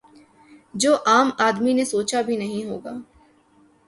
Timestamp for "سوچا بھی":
1.85-2.37